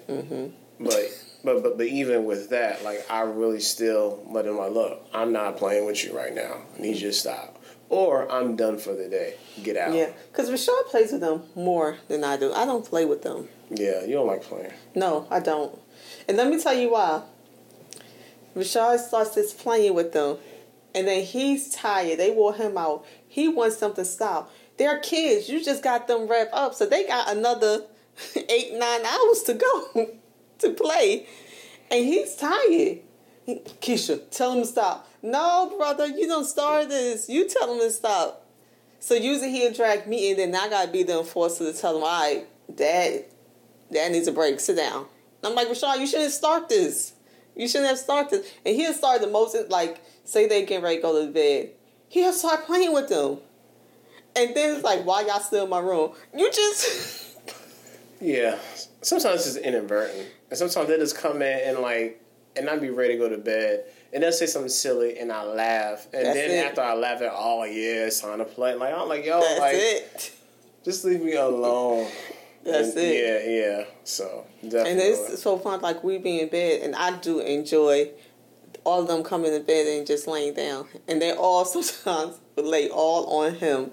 [0.80, 1.04] But
[1.42, 5.32] but but but even with that, like I really still let them like, look, I'm
[5.32, 6.58] not playing with you right now.
[6.76, 7.57] I need you to stop,
[7.88, 9.34] or I'm done for the day.
[9.62, 9.94] Get out.
[9.94, 12.52] Yeah, because Rashad plays with them more than I do.
[12.52, 13.48] I don't play with them.
[13.70, 14.72] Yeah, you don't like playing.
[14.94, 15.78] No, I don't.
[16.26, 17.22] And let me tell you why.
[18.56, 20.38] Rashad starts this playing with them,
[20.94, 22.18] and then he's tired.
[22.18, 23.04] They wore him out.
[23.26, 24.52] He wants them to stop.
[24.78, 25.48] They're kids.
[25.48, 27.84] You just got them wrapped up, so they got another
[28.48, 30.10] eight, nine hours to go
[30.58, 31.26] to play.
[31.90, 33.00] And he's tired.
[33.48, 35.08] Keisha, tell him to stop.
[35.22, 37.28] No, brother, you don't start this.
[37.28, 38.44] You tell him to stop.
[39.00, 42.02] So usually he'll drag me in, then I gotta be the enforcer to tell him,
[42.02, 43.24] all right, dad,
[43.92, 44.60] dad needs a break.
[44.60, 45.06] Sit down.
[45.42, 47.12] I'm like, Rashad, you shouldn't start this.
[47.56, 48.44] You shouldn't have started.
[48.66, 51.70] And he'll start the most, like, say they get ready to go to bed.
[52.08, 53.38] He'll start playing with them.
[54.36, 56.12] And then it's like, why y'all still in my room?
[56.36, 57.26] You just.
[58.20, 58.58] Yeah,
[59.00, 62.20] sometimes it's inadvertent, and sometimes they just come in and like,
[62.58, 65.44] and I'd be ready to go to bed, and they'll say something silly, and I
[65.44, 66.66] laugh, and That's then it.
[66.66, 68.74] after I laugh, at oh yeah, it's time to play.
[68.74, 70.32] Like I'm like, yo, That's like it.
[70.84, 72.08] just leave me alone.
[72.64, 73.44] That's And, it.
[73.46, 73.84] Yeah, yeah.
[74.04, 74.90] So definitely.
[74.90, 78.10] And it's so fun, like we be in bed, and I do enjoy
[78.84, 80.86] all of them coming to bed and just laying down.
[81.06, 83.90] And they all sometimes lay all on him.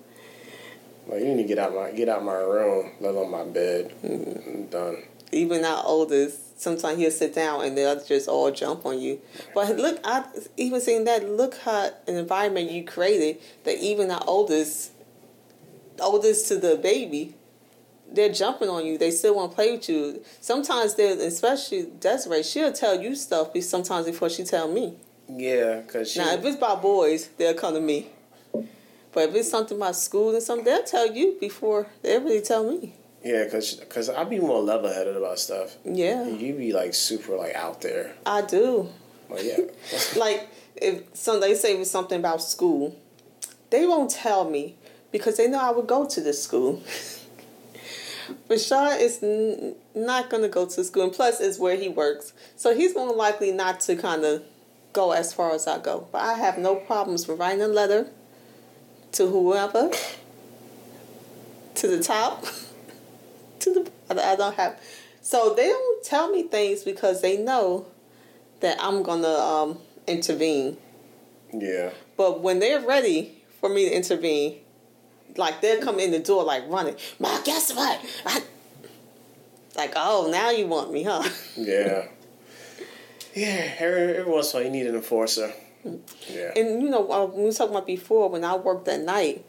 [1.08, 3.94] like you need to get out my get out my room, let alone my bed.
[4.04, 4.50] Mm-hmm.
[4.50, 5.04] I'm done.
[5.32, 9.20] Even our oldest, sometimes he'll sit down and they'll just all jump on you.
[9.54, 10.26] But look, I
[10.58, 14.92] even saying that, look how an environment you created that even our oldest,
[16.00, 17.34] oldest to the baby,
[18.12, 18.98] they're jumping on you.
[18.98, 20.24] They still want to play with you.
[20.40, 23.52] Sometimes they, especially Desiree, she'll tell you stuff.
[23.52, 24.96] be- Sometimes before she tell me.
[25.28, 28.10] Yeah, cause she, Now, if it's about boys, they'll come to me.
[29.12, 32.70] But if it's something about school and something, they'll tell you before they really tell
[32.70, 32.94] me.
[33.26, 35.76] Yeah, cause cause I be more level headed about stuff.
[35.84, 38.14] Yeah, You be like super like out there.
[38.26, 38.88] I do.
[39.30, 39.58] Like yeah.
[40.16, 42.96] Like if some they say something about school,
[43.72, 44.76] they won't tell me
[45.12, 46.84] because they know I would go to this school.
[48.50, 52.34] Rashad is n- not going to go to school, and plus, it's where he works,
[52.56, 54.44] so he's more likely not to kind of
[54.94, 56.08] go as far as I go.
[56.12, 58.08] But I have no problems with writing a letter
[59.14, 59.92] to whoever,
[61.76, 62.46] to the top,
[63.66, 63.92] to the.
[64.20, 64.80] I I don't have.
[65.22, 67.88] So they don't tell me things because they know
[68.62, 70.78] that I'm gonna um, intervene.
[71.52, 71.92] yeah.
[72.18, 74.60] But when they're ready for me to intervene,
[75.36, 76.96] like they'll come in the door like running.
[77.20, 78.00] Ma, guess what?
[78.26, 78.44] I...
[79.78, 81.22] Like, oh, now you want me, huh?
[81.58, 82.08] Yeah.
[83.34, 85.52] Yeah, every, every once in a while you need an enforcer.
[85.84, 86.54] Yeah.
[86.56, 89.46] And you know, uh, we were talking about before when I worked at night,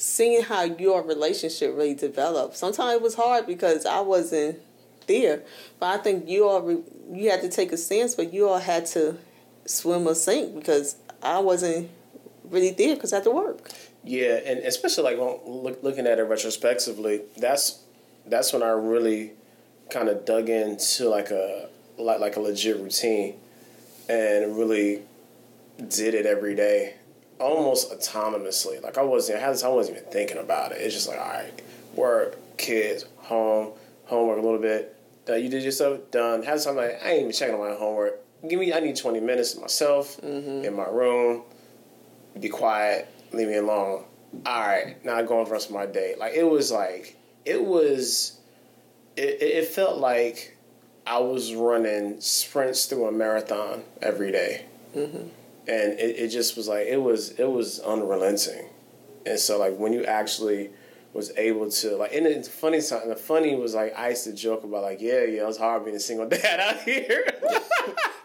[0.00, 2.56] seeing how your relationship really developed.
[2.56, 4.58] Sometimes it was hard because I wasn't
[5.06, 5.42] there,
[5.78, 6.82] but I think you all re-
[7.12, 9.18] you had to take a stance, but you all had to
[9.66, 11.90] swim or sink because I wasn't
[12.44, 13.70] really there because I had to work.
[14.02, 17.80] Yeah, and especially like when look, looking at it retrospectively, that's
[18.24, 19.32] that's when I really
[19.90, 23.34] kind of dug into like a like like a legit routine,
[24.08, 25.02] and really
[25.76, 26.94] did it every day,
[27.40, 28.82] almost autonomously.
[28.82, 30.80] Like I wasn't, I wasn't even thinking about it.
[30.80, 31.62] It's just like all right,
[31.94, 33.72] work, kids, home,
[34.04, 34.96] homework a little bit.
[35.28, 36.42] Uh, you did yourself done.
[36.42, 38.20] Had something like I ain't even checking on my homework.
[38.48, 40.18] Give me, I need twenty minutes to myself
[40.64, 41.42] in my room
[42.38, 44.04] be quiet, leave me alone.
[44.46, 46.14] All right, now I go on for the rest of my day.
[46.18, 48.38] Like it was like it was,
[49.16, 50.56] it, it it felt like
[51.06, 54.66] I was running sprints through a marathon every day.
[55.70, 58.68] And it, it just was like it was it was unrelenting,
[59.24, 60.70] and so like when you actually
[61.12, 64.32] was able to like and it's funny something the funny was like I used to
[64.32, 67.24] joke about like yeah yeah it was hard being a single dad out here.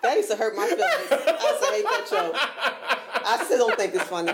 [0.02, 0.84] That used to hurt my feelings.
[0.86, 2.36] I used to hate that joke.
[3.26, 4.34] I still don't think it's funny.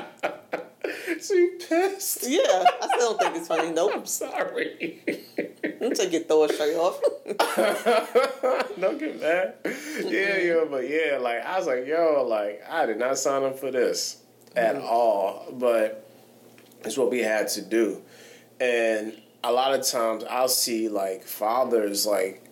[1.21, 2.28] so you pissed?
[2.28, 2.41] Yeah,
[2.82, 3.71] I still don't think it's funny.
[3.71, 3.91] Nope.
[3.95, 5.00] I'm sorry.
[5.82, 7.02] I'm take your throw straight off.
[8.80, 9.56] Don't get mad.
[10.06, 13.58] Yeah, yeah, but yeah, like I was like, yo, like I did not sign up
[13.58, 14.22] for this
[14.56, 14.86] at mm-hmm.
[14.86, 16.08] all, but
[16.84, 18.02] it's what we had to do,
[18.60, 22.44] and a lot of times I'll see like fathers like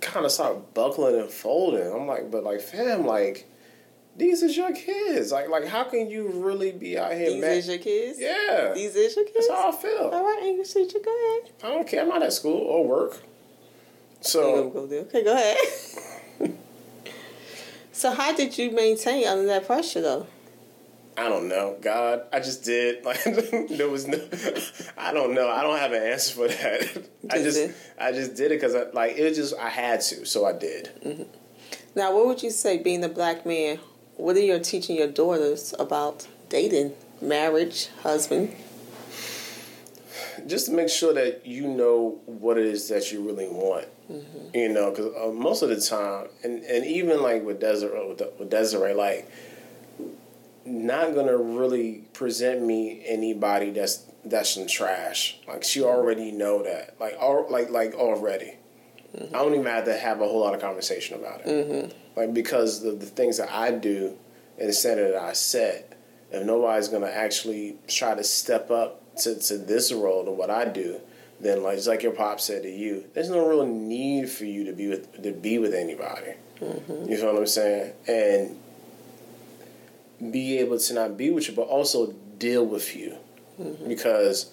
[0.00, 1.90] kind of start buckling and folding.
[1.90, 3.48] I'm like, but like, fam, like
[4.16, 5.32] these is your kids.
[5.32, 7.30] Like, like how can you really be out here?
[7.30, 7.56] These mad?
[7.56, 8.18] is your kids.
[8.20, 9.48] yeah, These is your kids.
[9.48, 10.10] that's how I feel.
[10.12, 11.52] All right, English teacher, go ahead.
[11.64, 12.02] I don't care.
[12.02, 13.22] I'm not at school or work.
[14.20, 14.80] So go?
[14.80, 15.56] Okay, go ahead.
[17.92, 20.26] so, how did you maintain under that pressure, though?
[21.16, 21.76] I don't know.
[21.80, 23.04] God, I just did.
[23.04, 23.22] Like
[23.68, 24.18] there was no.
[24.96, 25.48] I don't know.
[25.48, 27.08] I don't have an answer for that.
[27.30, 27.74] I Just did.
[27.98, 30.52] I just did it because I like it was just I had to, so I
[30.52, 30.90] did.
[31.04, 31.22] Mm-hmm.
[31.94, 33.78] Now, what would you say, being a black man,
[34.16, 38.54] what are you teaching your daughters about dating, marriage, husband?
[40.46, 43.86] Just to make sure that you know what it is that you really want.
[44.10, 44.56] Mm-hmm.
[44.56, 48.22] You know, because uh, most of the time, and and even like with Desiree, with,
[48.38, 49.30] with Desiree, like
[50.64, 55.38] not gonna really present me anybody that's that's some trash.
[55.48, 56.96] Like she already know that.
[57.00, 58.56] Like all like like already.
[59.16, 59.34] Mm-hmm.
[59.34, 61.46] I don't even have to have a whole lot of conversation about it.
[61.46, 62.01] Mm-hmm.
[62.16, 64.16] Like because the the things that I do
[64.58, 65.96] and the standard that I set,
[66.30, 70.66] if nobody's gonna actually try to step up to, to this role to what I
[70.66, 71.00] do,
[71.40, 74.64] then like just like your pop said to you, there's no real need for you
[74.64, 76.34] to be with to be with anybody.
[76.60, 77.10] Mm-hmm.
[77.10, 77.92] You know what I'm saying?
[78.06, 78.58] And
[80.32, 83.16] be able to not be with you, but also deal with you,
[83.60, 83.88] mm-hmm.
[83.88, 84.52] because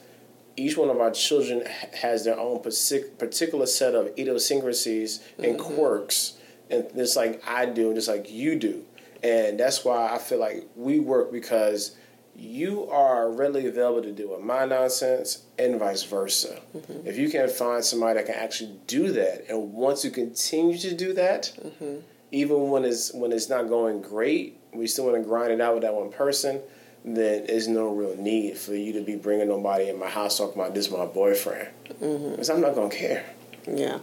[0.57, 1.63] each one of our children
[2.01, 5.75] has their own particular set of idiosyncrasies and mm-hmm.
[5.75, 6.33] quirks,
[6.69, 8.83] and just like I do, and just like you do,
[9.23, 11.95] and that's why I feel like we work because
[12.39, 16.61] you are readily available to deal with my nonsense and vice versa.
[16.75, 17.07] Mm-hmm.
[17.07, 20.95] If you can find somebody that can actually do that and wants to continue to
[20.95, 21.99] do that, mm-hmm.
[22.31, 25.73] even when it's when it's not going great, we still want to grind it out
[25.73, 26.61] with that one person.
[27.03, 30.61] Then there's no real need for you to be bringing nobody in my house talking
[30.61, 31.69] about this is my boyfriend,
[32.01, 32.31] mm-hmm.
[32.31, 33.25] because I'm not gonna care.
[33.67, 33.99] Yeah.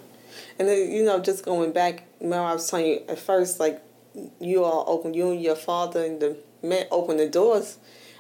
[0.59, 3.83] And then, you know, just going back, remember I was telling you at first, like,
[4.40, 7.79] you all open, you and your father and the men opened the doors.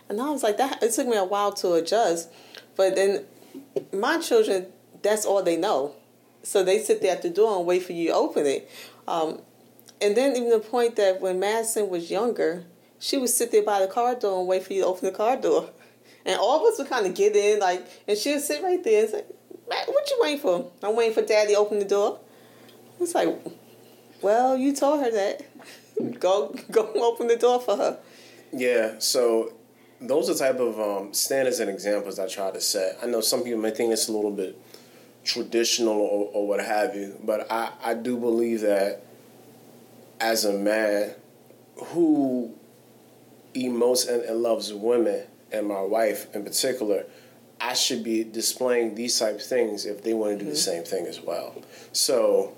[0.08, 2.30] And I was like, that, it took me a while to adjust.
[2.76, 3.24] But then
[3.92, 4.66] my children,
[5.02, 5.94] that's all they know.
[6.42, 8.70] So they sit there at the door and wait for you to open it.
[9.08, 9.40] Um,
[10.00, 12.64] and then even the point that when Madison was younger,
[12.98, 15.16] she would sit there by the car door and wait for you to open the
[15.16, 15.70] car door.
[16.24, 18.82] And all of us would kind of get in, like, and she would sit right
[18.82, 19.24] there and say,
[19.66, 20.70] what you waiting for?
[20.82, 22.18] I'm waiting for daddy to open the door.
[23.00, 23.34] It's like,
[24.22, 25.42] well, you told her that.
[26.20, 27.98] go go open the door for her.
[28.52, 29.52] Yeah, so
[30.00, 32.98] those are type of um, standards and examples I try to set.
[33.02, 34.58] I know some people may think it's a little bit
[35.24, 39.02] traditional or, or what have you, but I, I do believe that
[40.20, 41.14] as a man
[41.76, 42.54] who
[43.54, 47.04] emotes and, and loves women and my wife in particular,
[47.60, 50.84] I should be displaying these type of things if they want to do the same
[50.84, 51.54] thing as well.
[51.92, 52.54] So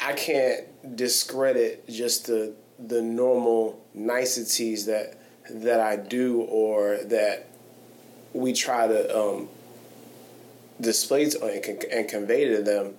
[0.00, 5.18] I can't discredit just the the normal niceties that
[5.50, 7.46] that I do or that
[8.32, 9.48] we try to um,
[10.80, 12.94] display to, and, and convey to them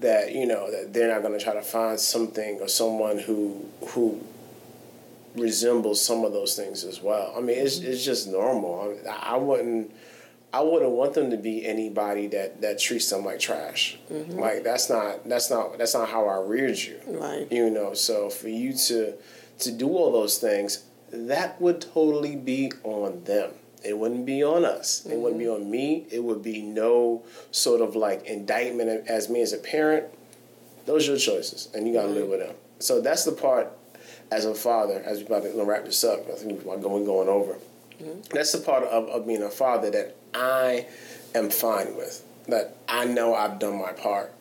[0.00, 3.64] that you know that they're not going to try to find something or someone who
[3.88, 4.20] who
[5.34, 7.32] resembles some of those things as well.
[7.36, 8.96] I mean, it's it's just normal.
[9.08, 9.92] I, I wouldn't.
[10.52, 13.98] I wouldn't want them to be anybody that, that treats them like trash.
[14.08, 14.38] Mm-hmm.
[14.38, 17.00] Like that's not that's not that's not how I reared you.
[17.08, 17.50] Right.
[17.50, 19.14] You know, so for you to
[19.58, 23.50] to do all those things, that would totally be on them.
[23.84, 25.04] It wouldn't be on us.
[25.04, 25.22] It mm-hmm.
[25.22, 26.06] wouldn't be on me.
[26.10, 30.06] It would be no sort of like indictment as me as a parent.
[30.86, 32.54] Those are your choices, and you got to live with them.
[32.78, 33.72] So that's the part
[34.30, 36.28] as a father, as we're about to wrap this up.
[36.28, 37.56] I think we're going going over.
[38.00, 38.20] Mm-hmm.
[38.32, 40.86] That's the part of, of being a father that I
[41.34, 42.24] am fine with.
[42.48, 44.32] That I know I've done my part.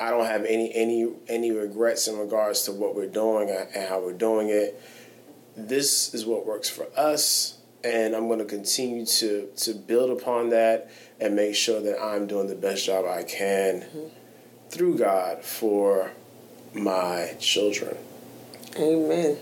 [0.00, 4.00] I don't have any any any regrets in regards to what we're doing and how
[4.00, 4.82] we're doing it.
[5.56, 10.50] This is what works for us, and I'm going to continue to to build upon
[10.50, 10.90] that
[11.20, 14.08] and make sure that I'm doing the best job I can mm-hmm.
[14.70, 16.10] through God for
[16.74, 17.96] my children.
[18.76, 19.36] Amen.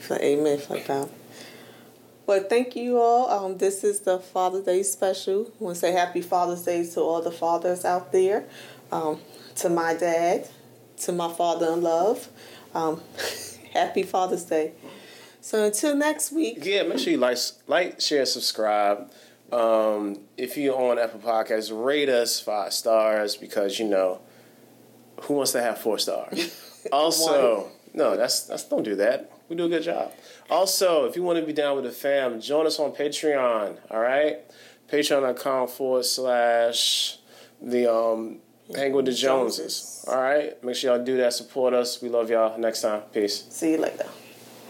[0.00, 1.10] For amen for God.
[2.26, 3.30] Well, thank you all.
[3.30, 5.50] Um, this is the Father's Day special.
[5.60, 8.44] I want to say Happy Father's Day to all the fathers out there.
[8.92, 9.18] Um,
[9.56, 10.48] to my dad,
[10.98, 12.28] to my father in love.
[12.74, 13.00] Um,
[13.72, 14.72] happy Father's Day.
[15.40, 16.58] So until next week.
[16.62, 19.10] Yeah, make sure you like, like, share, subscribe.
[19.50, 24.20] Um, if you're on Apple Podcasts, rate us five stars because you know
[25.22, 26.86] who wants to have four stars.
[26.92, 29.30] also, no, that's that's don't do that.
[29.48, 30.12] We do a good job.
[30.48, 33.76] Also, if you want to be down with the fam, join us on Patreon.
[33.90, 34.38] All right,
[34.90, 37.18] Patreon.com forward slash
[37.60, 38.38] the um
[38.74, 40.04] hang with the Joneses.
[40.06, 41.32] All right, make sure y'all do that.
[41.34, 42.00] Support us.
[42.00, 42.56] We love y'all.
[42.56, 43.46] Next time, peace.
[43.50, 44.06] See you later.